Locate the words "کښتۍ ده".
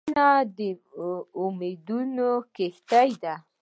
2.55-3.35